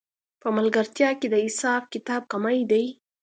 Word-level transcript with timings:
په 0.41 0.47
ملګرتیا 0.57 1.09
کې 1.19 1.27
د 1.29 1.35
حساب 1.45 1.81
کتاب 1.93 2.21
کمی 2.31 2.59
دی 2.71 2.83